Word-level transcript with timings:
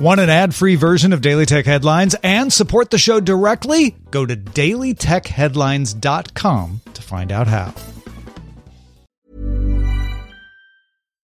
Want 0.00 0.18
an 0.18 0.30
ad 0.30 0.54
free 0.54 0.76
version 0.76 1.12
of 1.12 1.20
Daily 1.20 1.44
Tech 1.44 1.66
Headlines 1.66 2.16
and 2.22 2.50
support 2.50 2.88
the 2.88 2.96
show 2.96 3.20
directly? 3.20 3.94
Go 4.10 4.24
to 4.24 4.34
dailytechheadlines.com 4.34 6.80
to 6.94 7.02
find 7.02 7.30
out 7.30 7.46
how. 7.46 7.74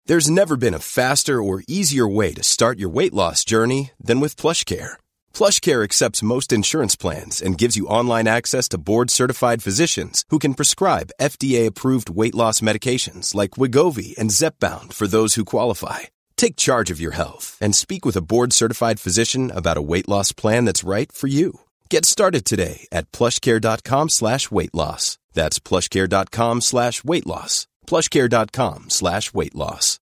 There's 0.07 0.31
never 0.31 0.57
been 0.57 0.75
a 0.75 0.79
faster 0.79 1.43
or 1.43 1.65
easier 1.67 2.07
way 2.07 2.35
to 2.35 2.45
start 2.45 2.79
your 2.79 2.91
weight 2.91 3.13
loss 3.13 3.45
journey 3.45 3.91
than 3.99 4.21
with 4.21 4.37
PlushCare. 4.37 4.93
PlushCare 5.35 5.83
accepts 5.83 6.23
most 6.23 6.53
insurance 6.53 6.95
plans 6.95 7.43
and 7.43 7.59
gives 7.59 7.77
you 7.77 7.89
online 7.89 8.29
access 8.29 8.69
to 8.69 8.79
board-certified 8.79 9.61
physicians 9.61 10.25
who 10.29 10.39
can 10.39 10.55
prescribe 10.55 11.11
FDA-approved 11.21 12.11
weight 12.11 12.37
loss 12.37 12.61
medications 12.61 13.35
like 13.35 13.59
Wegovy 13.59 14.17
and 14.17 14.31
Zepbound 14.31 14.93
for 14.93 15.09
those 15.09 15.35
who 15.35 15.45
qualify. 15.45 16.03
Take 16.43 16.57
charge 16.57 16.91
of 16.91 17.01
your 17.01 17.13
health 17.13 17.57
and 17.61 17.73
speak 17.73 18.05
with 18.05 18.17
a 18.17 18.21
board-certified 18.21 18.99
physician 18.99 19.53
about 19.53 19.77
a 19.77 19.89
weight 19.91 20.09
loss 20.09 20.33
plan 20.33 20.65
that's 20.65 20.83
right 20.83 21.13
for 21.13 21.29
you. 21.29 21.61
Get 21.89 22.05
started 22.05 22.45
today 22.45 22.89
at 22.91 23.13
plushcare.com 23.13 24.09
slash 24.09 24.51
weight 24.51 24.75
loss. 24.75 25.19
That's 25.35 25.61
plushcare.com 25.61 26.61
slash 26.61 27.05
weight 27.05 27.29
loss. 27.29 27.69
plushcare.com 27.87 28.91
slash 28.91 29.33
weight 29.33 29.55
loss. 29.55 30.01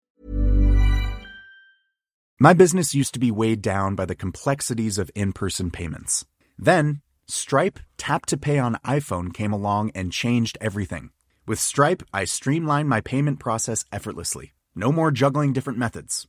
My 2.39 2.53
business 2.53 2.95
used 2.95 3.15
to 3.15 3.19
be 3.19 3.31
weighed 3.31 3.63
down 3.63 3.95
by 3.95 4.05
the 4.05 4.15
complexities 4.15 4.99
of 4.99 5.11
in-person 5.15 5.71
payments. 5.71 6.27
Then, 6.59 7.01
Stripe 7.27 7.79
Tap 7.97 8.27
to 8.27 8.37
Pay 8.37 8.59
on 8.59 8.77
iPhone 8.85 9.33
came 9.33 9.55
along 9.55 9.91
and 9.95 10.13
changed 10.13 10.59
everything. 10.61 11.13
With 11.47 11.61
Stripe, 11.61 12.03
I 12.13 12.27
streamlined 12.27 12.91
my 12.91 13.01
payment 13.01 13.41
process 13.41 13.87
effortlessly. 13.91 14.53
No 14.79 14.93
more 14.93 15.11
juggling 15.11 15.55
different 15.55 15.79
methods. 15.79 16.29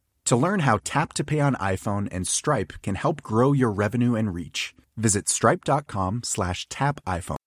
To 0.25 0.35
learn 0.35 0.61
how 0.61 0.79
Tap 0.83 1.13
to 1.13 1.23
Pay 1.23 1.39
on 1.39 1.55
iPhone 1.55 2.07
and 2.11 2.27
Stripe 2.27 2.73
can 2.81 2.95
help 2.95 3.21
grow 3.21 3.51
your 3.53 3.71
revenue 3.71 4.15
and 4.15 4.33
reach, 4.33 4.73
visit 4.95 5.27
stripe.com 5.27 6.21
slash 6.23 6.67
tap 6.69 7.01
iPhone. 7.05 7.37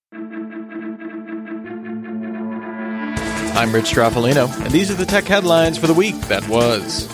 I'm 3.57 3.73
Rich 3.73 3.87
Stroffolino, 3.95 4.53
and 4.65 4.73
these 4.73 4.91
are 4.91 4.95
the 4.95 5.07
tech 5.07 5.25
headlines 5.25 5.79
for 5.79 5.87
the 5.87 5.95
week 5.95 6.17
that 6.23 6.47
was. 6.49 7.09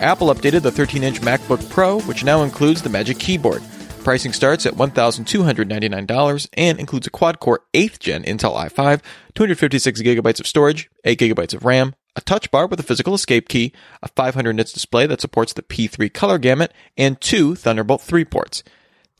Apple 0.00 0.28
updated 0.28 0.62
the 0.62 0.70
13 0.70 1.02
inch 1.02 1.20
MacBook 1.20 1.68
Pro, 1.68 2.00
which 2.02 2.24
now 2.24 2.42
includes 2.42 2.80
the 2.80 2.88
Magic 2.88 3.18
Keyboard. 3.18 3.62
Pricing 4.04 4.32
starts 4.32 4.64
at 4.64 4.74
$1,299 4.74 6.48
and 6.54 6.80
includes 6.80 7.06
a 7.06 7.10
quad 7.10 7.38
core 7.40 7.60
8th 7.74 7.98
gen 7.98 8.22
Intel 8.22 8.56
i5, 8.56 9.02
256GB 9.34 10.40
of 10.40 10.46
storage, 10.46 10.88
8GB 11.04 11.52
of 11.54 11.64
RAM, 11.64 11.94
a 12.16 12.20
touch 12.20 12.50
bar 12.50 12.66
with 12.66 12.80
a 12.80 12.84
physical 12.84 13.14
escape 13.14 13.48
key, 13.48 13.72
a 14.02 14.08
500 14.08 14.52
nits 14.52 14.72
display 14.72 15.06
that 15.06 15.20
supports 15.20 15.52
the 15.52 15.62
P3 15.62 16.12
color 16.12 16.38
gamut, 16.38 16.72
and 16.96 17.20
two 17.20 17.54
Thunderbolt 17.54 18.02
3 18.02 18.24
ports. 18.24 18.62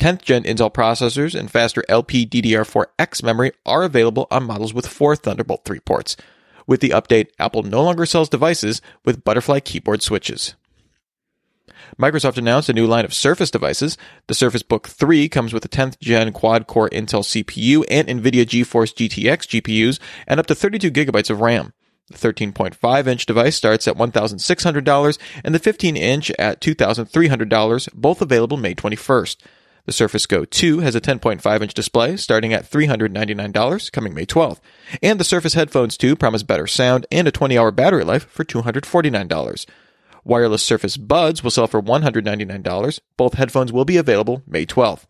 10th 0.01 0.23
gen 0.23 0.45
Intel 0.45 0.73
processors 0.73 1.39
and 1.39 1.51
faster 1.51 1.85
LPDDR4X 1.89 3.23
memory 3.23 3.53
are 3.67 3.83
available 3.83 4.27
on 4.31 4.45
models 4.45 4.73
with 4.73 4.87
four 4.87 5.15
Thunderbolt 5.15 5.65
3 5.65 5.81
ports. 5.81 6.17
With 6.67 6.81
the 6.81 6.91
update, 6.91 7.29
Apple 7.39 7.63
no 7.63 7.83
longer 7.83 8.07
sells 8.07 8.29
devices 8.29 8.81
with 9.05 9.25
butterfly 9.25 9.61
keyboard 9.61 10.03
switches. 10.03 10.55
Microsoft 11.99 12.39
announced 12.39 12.69
a 12.69 12.73
new 12.73 12.87
line 12.87 13.05
of 13.05 13.13
Surface 13.13 13.51
devices. 13.51 13.99
The 14.27 14.35
Surface 14.35 14.63
Book 14.63 14.89
3 14.89 15.29
comes 15.29 15.53
with 15.53 15.65
a 15.65 15.69
10th 15.69 15.99
gen 15.99 16.33
quad 16.33 16.67
core 16.67 16.89
Intel 16.91 17.23
CPU 17.23 17.85
and 17.91 18.09
NVIDIA 18.09 18.47
GeForce 18.47 18.95
GTX 18.95 19.61
GPUs 19.61 19.99
and 20.27 20.41
up 20.41 20.47
to 20.47 20.55
32 20.55 20.91
gigabytes 20.91 21.31
of 21.31 21.41
RAM. 21.41 21.73
The 22.11 22.33
13.5 22.33 23.07
inch 23.07 23.25
device 23.25 23.57
starts 23.57 23.87
at 23.87 23.97
$1,600 23.97 25.19
and 25.45 25.55
the 25.55 25.59
15 25.59 25.97
inch 25.97 26.31
at 26.33 26.61
$2,300, 26.61 27.89
both 27.95 28.21
available 28.21 28.57
May 28.57 28.75
21st. 28.75 29.37
The 29.87 29.93
Surface 29.93 30.27
Go 30.27 30.45
2 30.45 30.81
has 30.81 30.95
a 30.95 31.01
10.5 31.01 31.63
inch 31.63 31.75
display 31.75 32.17
starting 32.17 32.53
at 32.53 32.69
$399 32.69 33.93
coming 33.93 34.15
May 34.15 34.27
12th. 34.27 34.61
And 35.03 35.19
the 35.19 35.25
Surface 35.25 35.55
Headphones 35.55 35.97
2 35.97 36.17
promise 36.17 36.43
better 36.43 36.67
sound 36.67 37.07
and 37.11 37.27
a 37.27 37.33
20 37.33 37.57
hour 37.57 37.71
battery 37.71 38.05
life 38.05 38.29
for 38.29 38.45
$249. 38.45 39.67
Wireless 40.25 40.63
Surface 40.63 40.97
Buds 40.97 41.43
will 41.43 41.51
sell 41.51 41.67
for 41.67 41.81
$199. 41.81 43.01
Both 43.17 43.35
headphones 43.35 43.73
will 43.73 43.85
be 43.85 43.97
available 43.97 44.43
May 44.47 44.67
12th. 44.67 45.07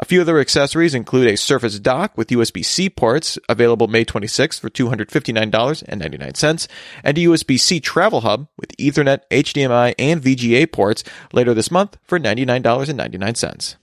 A 0.00 0.04
few 0.04 0.20
other 0.20 0.38
accessories 0.38 0.94
include 0.94 1.26
a 1.26 1.36
Surface 1.36 1.80
Dock 1.80 2.16
with 2.16 2.28
USB 2.28 2.64
C 2.64 2.88
ports, 2.88 3.36
available 3.48 3.88
May 3.88 4.04
26th 4.04 4.60
for 4.60 4.70
$259.99, 4.70 6.68
and 7.02 7.18
a 7.18 7.20
USB 7.20 7.58
C 7.58 7.80
Travel 7.80 8.20
Hub 8.20 8.46
with 8.56 8.76
Ethernet, 8.76 9.22
HDMI, 9.32 9.96
and 9.98 10.22
VGA 10.22 10.70
ports 10.70 11.02
later 11.32 11.52
this 11.52 11.72
month 11.72 11.98
for 12.04 12.20
$99.99. 12.20 13.74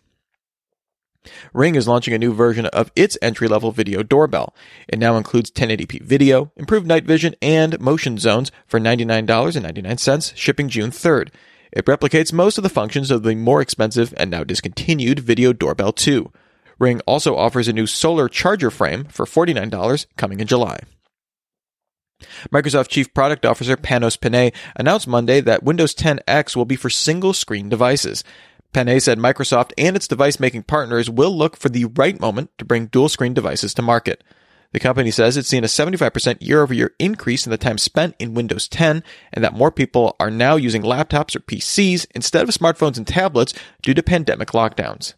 Ring 1.53 1.75
is 1.75 1.87
launching 1.87 2.13
a 2.13 2.19
new 2.19 2.33
version 2.33 2.67
of 2.67 2.93
its 2.95 3.17
entry 3.21 3.49
level 3.49 3.71
video 3.71 4.01
doorbell. 4.01 4.55
It 4.87 4.99
now 4.99 5.17
includes 5.17 5.51
1080p 5.51 6.01
video, 6.01 6.49
improved 6.55 6.87
night 6.87 7.03
vision, 7.03 7.35
and 7.41 7.77
motion 7.81 8.17
zones 8.19 8.53
for 8.67 8.79
$99.99, 8.79 10.33
shipping 10.33 10.69
June 10.69 10.91
3rd. 10.91 11.29
It 11.75 11.85
replicates 11.85 12.31
most 12.31 12.57
of 12.57 12.63
the 12.63 12.69
functions 12.69 13.11
of 13.11 13.23
the 13.23 13.35
more 13.35 13.61
expensive 13.61 14.13
and 14.15 14.31
now 14.31 14.45
discontinued 14.45 15.19
Video 15.19 15.51
Doorbell 15.51 15.91
2. 15.91 16.31
Ring 16.79 17.01
also 17.05 17.35
offers 17.35 17.67
a 17.67 17.73
new 17.73 17.85
solar 17.85 18.29
charger 18.29 18.71
frame 18.71 19.03
for 19.05 19.25
$49 19.25 20.05
coming 20.15 20.39
in 20.39 20.47
July. 20.47 20.79
Microsoft 22.49 22.87
Chief 22.87 23.13
Product 23.13 23.45
Officer 23.45 23.75
Panos 23.75 24.19
Panay 24.19 24.53
announced 24.77 25.05
Monday 25.05 25.41
that 25.41 25.63
Windows 25.63 25.93
10 25.93 26.21
X 26.25 26.55
will 26.55 26.63
be 26.63 26.77
for 26.77 26.89
single 26.89 27.33
screen 27.33 27.67
devices. 27.67 28.23
Panay 28.71 28.99
said 28.99 29.19
Microsoft 29.19 29.73
and 29.77 29.97
its 29.97 30.07
device 30.07 30.39
making 30.39 30.63
partners 30.63 31.09
will 31.09 31.37
look 31.37 31.57
for 31.57 31.67
the 31.67 31.85
right 31.85 32.19
moment 32.21 32.51
to 32.57 32.63
bring 32.63 32.85
dual 32.85 33.09
screen 33.09 33.33
devices 33.33 33.73
to 33.73 33.81
market. 33.81 34.23
The 34.75 34.81
company 34.81 35.09
says 35.09 35.37
it's 35.37 35.47
seen 35.47 35.63
a 35.63 35.67
75% 35.67 36.41
year 36.41 36.61
over 36.61 36.73
year 36.73 36.93
increase 36.99 37.45
in 37.45 37.49
the 37.49 37.57
time 37.57 37.77
spent 37.77 38.13
in 38.19 38.33
Windows 38.33 38.67
10 38.67 39.05
and 39.31 39.41
that 39.41 39.53
more 39.53 39.71
people 39.71 40.17
are 40.19 40.29
now 40.29 40.57
using 40.57 40.81
laptops 40.81 41.33
or 41.33 41.39
PCs 41.39 42.05
instead 42.13 42.43
of 42.43 42.53
smartphones 42.53 42.97
and 42.97 43.07
tablets 43.07 43.53
due 43.81 43.93
to 43.93 44.03
pandemic 44.03 44.49
lockdowns. 44.49 45.13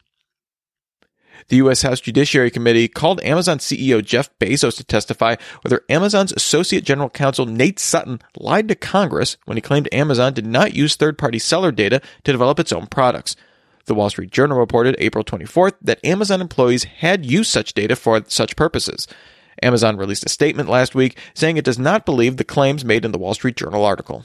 The 1.48 1.56
U.S. 1.56 1.82
House 1.82 2.00
Judiciary 2.00 2.52
Committee 2.52 2.88
called 2.88 3.20
Amazon 3.24 3.58
CEO 3.58 4.06
Jeff 4.06 4.30
Bezos 4.38 4.78
to 4.78 4.84
testify 4.84 5.38
whether 5.64 5.84
Amazon's 5.90 6.34
Associate 6.34 6.84
General 6.84 7.10
Counsel 7.10 7.48
Nate 7.48 7.80
Sutton 7.80 8.22
lied 8.38 8.68
to 8.68 8.76
Congress 8.76 9.38
when 9.46 9.58
he 9.58 9.62
claimed 9.62 9.90
Amazon 9.92 10.36
did 10.36 10.46
not 10.46 10.76
use 10.76 10.96
third 10.96 11.18
party 11.18 11.40
seller 11.40 11.72
data 11.72 12.00
to 12.26 12.32
develop 12.32 12.60
its 12.60 12.72
own 12.72 12.86
products. 12.86 13.36
The 13.86 13.96
Wall 13.96 14.12
Street 14.12 14.30
Journal 14.30 14.60
reported 14.60 14.96
April 15.00 15.24
24th 15.24 15.74
that 15.82 16.06
Amazon 16.06 16.42
employees 16.42 16.84
had 16.84 17.26
used 17.26 17.50
such 17.50 17.74
data 17.74 17.96
for 17.96 18.22
such 18.28 18.56
purposes. 18.56 19.08
Amazon 19.62 19.98
released 19.98 20.26
a 20.26 20.30
statement 20.30 20.70
last 20.70 20.96
week 20.96 21.18
saying 21.34 21.58
it 21.58 21.66
does 21.66 21.80
not 21.80 22.06
believe 22.06 22.38
the 22.38 22.44
claims 22.44 22.86
made 22.86 23.06
in 23.06 23.12
the 23.12 23.18
Wall 23.18 23.34
Street 23.34 23.56
Journal 23.56 23.84
article. 23.84 24.24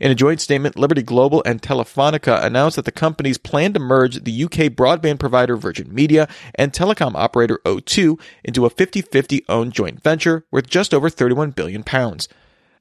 In 0.00 0.10
a 0.10 0.14
joint 0.14 0.40
statement, 0.40 0.78
Liberty 0.78 1.02
Global 1.02 1.42
and 1.44 1.60
Telefonica 1.60 2.42
announced 2.42 2.76
that 2.76 2.84
the 2.84 2.92
companies 2.92 3.38
plan 3.38 3.72
to 3.72 3.80
merge 3.80 4.22
the 4.22 4.44
UK 4.44 4.70
broadband 4.70 5.18
provider 5.18 5.56
Virgin 5.56 5.92
Media 5.92 6.28
and 6.54 6.72
telecom 6.72 7.14
operator 7.14 7.60
O2 7.64 8.20
into 8.44 8.64
a 8.64 8.70
50-50 8.70 9.44
owned 9.48 9.72
joint 9.72 10.02
venture 10.02 10.44
worth 10.50 10.68
just 10.68 10.94
over 10.94 11.10
31 11.10 11.50
billion 11.50 11.82
pounds. 11.82 12.28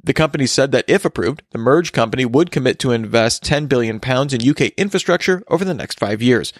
The 0.03 0.13
company 0.13 0.47
said 0.47 0.71
that 0.71 0.85
if 0.87 1.05
approved, 1.05 1.43
the 1.51 1.59
merged 1.59 1.93
company 1.93 2.25
would 2.25 2.51
commit 2.51 2.79
to 2.79 2.91
invest 2.91 3.43
10 3.43 3.67
billion 3.67 3.99
pounds 3.99 4.33
in 4.33 4.47
UK 4.47 4.71
infrastructure 4.77 5.43
over 5.47 5.63
the 5.63 5.75
next 5.75 5.99
5 5.99 6.21
years. 6.21 6.53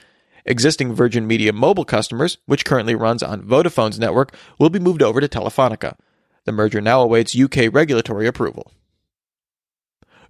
Existing 0.45 0.93
Virgin 0.93 1.27
Media 1.27 1.53
mobile 1.53 1.85
customers, 1.85 2.37
which 2.45 2.65
currently 2.65 2.95
runs 2.95 3.23
on 3.23 3.43
Vodafone's 3.43 3.99
network, 3.99 4.35
will 4.59 4.69
be 4.69 4.79
moved 4.79 5.01
over 5.01 5.21
to 5.21 5.27
Telefonica. 5.27 5.97
The 6.45 6.51
merger 6.51 6.81
now 6.81 7.01
awaits 7.01 7.37
UK 7.37 7.71
regulatory 7.71 8.27
approval. 8.27 8.71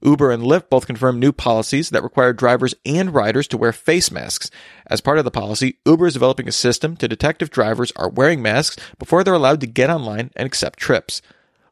Uber 0.04 0.32
and 0.32 0.44
Lyft 0.44 0.70
both 0.70 0.88
confirmed 0.88 1.20
new 1.20 1.32
policies 1.32 1.92
that 1.92 2.04
require 2.04 2.34
drivers 2.34 2.74
and 2.86 3.14
riders 3.14 3.48
to 3.50 3.58
wear 3.58 3.72
face 3.72 4.12
masks. 4.12 4.50
As 4.88 5.00
part 5.00 5.20
of 5.20 5.26
the 5.26 5.32
policy, 5.32 5.78
Uber 5.86 6.08
is 6.08 6.14
developing 6.14 6.48
a 6.48 6.52
system 6.52 6.98
to 6.98 7.08
detect 7.08 7.42
if 7.42 7.52
drivers 7.52 7.92
are 7.96 8.10
wearing 8.10 8.42
masks 8.42 8.78
before 8.98 9.24
they're 9.24 9.34
allowed 9.34 9.62
to 9.62 9.68
get 9.68 9.90
online 9.90 10.32
and 10.36 10.48
accept 10.48 10.80
trips. 10.80 11.22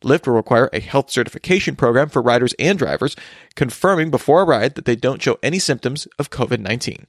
Lyft 0.04 0.28
will 0.28 0.36
require 0.36 0.70
a 0.72 0.80
health 0.80 1.10
certification 1.10 1.76
program 1.76 2.08
for 2.08 2.22
riders 2.22 2.54
and 2.60 2.78
drivers, 2.78 3.16
confirming 3.56 4.12
before 4.12 4.42
a 4.42 4.46
ride 4.46 4.76
that 4.76 4.86
they 4.86 4.96
don't 4.96 5.22
show 5.22 5.38
any 5.44 5.60
symptoms 5.60 6.08
of 6.18 6.30
COVID 6.30 6.60
19. 6.60 7.08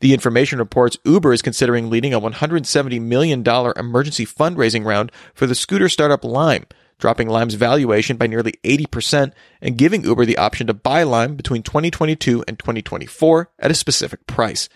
The 0.00 0.12
information 0.14 0.58
reports 0.58 0.96
Uber 1.04 1.32
is 1.32 1.42
considering 1.42 1.90
leading 1.90 2.14
a 2.14 2.20
$170 2.20 3.00
million 3.00 3.40
emergency 3.46 4.26
fundraising 4.26 4.84
round 4.84 5.12
for 5.34 5.46
the 5.46 5.54
scooter 5.54 5.88
startup 5.88 6.24
Lime, 6.24 6.66
dropping 6.98 7.28
Lime's 7.28 7.54
valuation 7.54 8.16
by 8.16 8.26
nearly 8.26 8.52
80% 8.64 9.32
and 9.60 9.78
giving 9.78 10.04
Uber 10.04 10.24
the 10.24 10.38
option 10.38 10.66
to 10.66 10.74
buy 10.74 11.02
Lime 11.02 11.36
between 11.36 11.62
2022 11.62 12.44
and 12.46 12.58
2024 12.58 13.50
at 13.58 13.70
a 13.70 13.74
specific 13.74 14.26
price. 14.26 14.68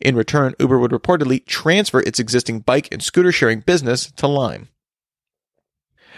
In 0.00 0.14
return, 0.14 0.54
Uber 0.60 0.78
would 0.78 0.90
reportedly 0.90 1.44
transfer 1.46 2.00
its 2.00 2.18
existing 2.18 2.60
bike 2.60 2.88
and 2.92 3.02
scooter 3.02 3.32
sharing 3.32 3.60
business 3.60 4.10
to 4.12 4.26
Lime. 4.26 4.68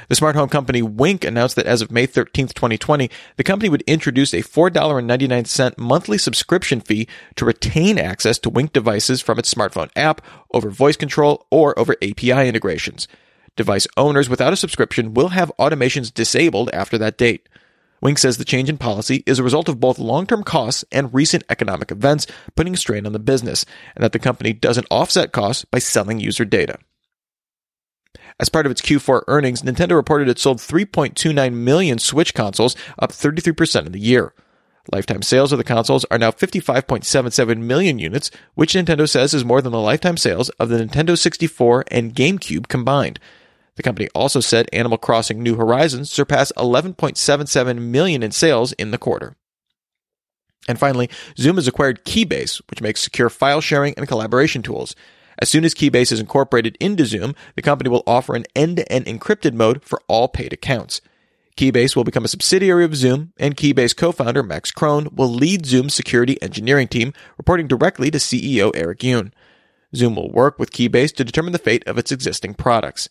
The 0.08 0.14
smart 0.14 0.36
home 0.36 0.48
company 0.48 0.82
Wink 0.82 1.24
announced 1.24 1.56
that 1.56 1.66
as 1.66 1.82
of 1.82 1.90
May 1.90 2.06
13, 2.06 2.48
2020, 2.48 3.10
the 3.36 3.44
company 3.44 3.68
would 3.68 3.82
introduce 3.82 4.32
a 4.32 4.42
$4.99 4.42 5.76
monthly 5.76 6.18
subscription 6.18 6.80
fee 6.80 7.08
to 7.36 7.44
retain 7.44 7.98
access 7.98 8.38
to 8.38 8.50
Wink 8.50 8.72
devices 8.72 9.20
from 9.20 9.38
its 9.38 9.52
smartphone 9.52 9.90
app 9.96 10.22
over 10.52 10.70
voice 10.70 10.96
control 10.96 11.46
or 11.50 11.78
over 11.78 11.96
API 12.02 12.48
integrations. 12.48 13.08
Device 13.56 13.88
owners 13.96 14.28
without 14.28 14.52
a 14.52 14.56
subscription 14.56 15.14
will 15.14 15.30
have 15.30 15.52
automations 15.58 16.14
disabled 16.14 16.70
after 16.72 16.96
that 16.98 17.18
date. 17.18 17.48
Wink 18.00 18.18
says 18.18 18.36
the 18.36 18.44
change 18.44 18.68
in 18.68 18.78
policy 18.78 19.24
is 19.26 19.38
a 19.38 19.42
result 19.42 19.68
of 19.68 19.80
both 19.80 19.98
long 19.98 20.26
term 20.26 20.44
costs 20.44 20.84
and 20.92 21.12
recent 21.12 21.42
economic 21.48 21.90
events 21.90 22.26
putting 22.54 22.76
strain 22.76 23.06
on 23.06 23.12
the 23.12 23.18
business, 23.18 23.66
and 23.96 24.04
that 24.04 24.12
the 24.12 24.18
company 24.20 24.52
doesn't 24.52 24.86
offset 24.90 25.32
costs 25.32 25.64
by 25.64 25.80
selling 25.80 26.20
user 26.20 26.44
data. 26.44 26.78
As 28.40 28.48
part 28.48 28.66
of 28.66 28.72
its 28.72 28.80
Q4 28.80 29.24
earnings, 29.26 29.62
Nintendo 29.62 29.92
reported 29.92 30.28
it 30.28 30.38
sold 30.38 30.58
3.29 30.58 31.52
million 31.52 31.98
Switch 31.98 32.34
consoles, 32.34 32.76
up 32.98 33.10
33% 33.10 33.86
in 33.86 33.92
the 33.92 33.98
year. 33.98 34.32
Lifetime 34.92 35.22
sales 35.22 35.52
of 35.52 35.58
the 35.58 35.64
consoles 35.64 36.06
are 36.10 36.18
now 36.18 36.30
55.77 36.30 37.58
million 37.58 37.98
units, 37.98 38.30
which 38.54 38.74
Nintendo 38.74 39.08
says 39.08 39.34
is 39.34 39.44
more 39.44 39.60
than 39.60 39.72
the 39.72 39.80
lifetime 39.80 40.16
sales 40.16 40.48
of 40.50 40.68
the 40.68 40.78
Nintendo 40.78 41.18
64 41.18 41.84
and 41.90 42.14
GameCube 42.14 42.68
combined. 42.68 43.20
The 43.76 43.82
company 43.82 44.08
also 44.14 44.40
said 44.40 44.68
Animal 44.72 44.98
Crossing 44.98 45.42
New 45.42 45.56
Horizons 45.56 46.10
surpassed 46.10 46.52
11.77 46.56 47.78
million 47.78 48.22
in 48.22 48.30
sales 48.32 48.72
in 48.72 48.90
the 48.92 48.98
quarter. 48.98 49.36
And 50.66 50.78
finally, 50.78 51.10
Zoom 51.36 51.56
has 51.56 51.68
acquired 51.68 52.04
Keybase, 52.04 52.60
which 52.70 52.80
makes 52.80 53.00
secure 53.00 53.30
file 53.30 53.60
sharing 53.60 53.94
and 53.94 54.08
collaboration 54.08 54.62
tools. 54.62 54.96
As 55.38 55.48
soon 55.48 55.64
as 55.64 55.74
Keybase 55.74 56.12
is 56.12 56.20
incorporated 56.20 56.76
into 56.80 57.06
Zoom, 57.06 57.34
the 57.54 57.62
company 57.62 57.88
will 57.88 58.02
offer 58.06 58.34
an 58.34 58.46
end-to-end 58.56 59.06
encrypted 59.06 59.54
mode 59.54 59.84
for 59.84 60.00
all 60.08 60.28
paid 60.28 60.52
accounts. 60.52 61.00
Keybase 61.56 61.96
will 61.96 62.04
become 62.04 62.24
a 62.24 62.28
subsidiary 62.28 62.84
of 62.84 62.94
Zoom, 62.94 63.32
and 63.36 63.56
Keybase 63.56 63.96
co-founder 63.96 64.42
Max 64.42 64.70
Krohn 64.72 65.12
will 65.12 65.28
lead 65.28 65.66
Zoom's 65.66 65.94
security 65.94 66.40
engineering 66.40 66.88
team, 66.88 67.12
reporting 67.36 67.66
directly 67.66 68.10
to 68.10 68.18
CEO 68.18 68.70
Eric 68.74 69.02
Yuan. 69.02 69.32
Zoom 69.94 70.16
will 70.16 70.30
work 70.30 70.58
with 70.58 70.72
Keybase 70.72 71.14
to 71.16 71.24
determine 71.24 71.52
the 71.52 71.58
fate 71.58 71.86
of 71.86 71.98
its 71.98 72.12
existing 72.12 72.54
products. 72.54 73.08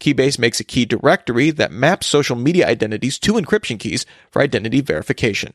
Keybase 0.00 0.38
makes 0.38 0.60
a 0.60 0.64
key 0.64 0.84
directory 0.84 1.50
that 1.50 1.72
maps 1.72 2.06
social 2.06 2.36
media 2.36 2.66
identities 2.68 3.18
to 3.20 3.34
encryption 3.34 3.78
keys 3.78 4.06
for 4.30 4.42
identity 4.42 4.80
verification. 4.80 5.54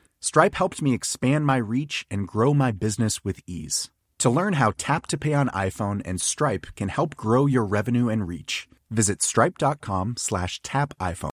Stripe 0.23 0.53
helped 0.55 0.81
me 0.81 0.93
expand 0.93 1.45
my 1.47 1.57
reach 1.57 2.05
and 2.11 2.27
grow 2.27 2.53
my 2.53 2.71
business 2.71 3.25
with 3.25 3.39
ease. 3.47 3.89
To 4.19 4.29
learn 4.29 4.53
how 4.53 4.71
Tap 4.77 5.07
to 5.07 5.17
Pay 5.17 5.33
on 5.33 5.49
iPhone 5.49 6.01
and 6.05 6.21
Stripe 6.21 6.67
can 6.75 6.89
help 6.89 7.15
grow 7.15 7.47
your 7.47 7.65
revenue 7.65 8.07
and 8.07 8.27
reach, 8.27 8.69
visit 8.91 9.23
stripe.com 9.23 10.17
slash 10.17 10.61
tap 10.61 10.93
iPhone. 10.99 11.31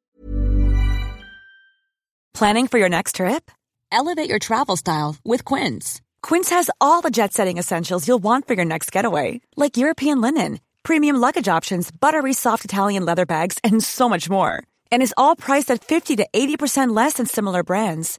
Planning 2.32 2.67
for 2.67 2.79
your 2.79 2.88
next 2.88 3.17
trip? 3.17 3.50
Elevate 3.93 4.31
your 4.31 4.38
travel 4.38 4.76
style 4.76 5.17
with 5.23 5.44
Quince. 5.44 6.00
Quince 6.23 6.49
has 6.50 6.70
all 6.81 7.02
the 7.02 7.11
jet 7.11 7.34
setting 7.34 7.58
essentials 7.58 8.08
you'll 8.08 8.23
want 8.23 8.46
for 8.46 8.55
your 8.55 8.64
next 8.64 8.91
getaway, 8.91 9.43
like 9.56 9.76
European 9.76 10.23
linen, 10.23 10.61
premium 10.82 11.17
luggage 11.17 11.49
options, 11.49 11.91
buttery 11.91 12.32
soft 12.32 12.64
Italian 12.64 13.05
leather 13.05 13.26
bags, 13.26 13.58
and 13.62 13.84
so 13.84 14.08
much 14.08 14.31
more. 14.31 14.62
And 14.91 15.02
is 15.02 15.14
all 15.17 15.37
priced 15.37 15.70
at 15.70 15.84
50 15.84 16.17
to 16.17 16.26
80% 16.32 16.96
less 16.96 17.14
than 17.14 17.26
similar 17.26 17.62
brands. 17.62 18.19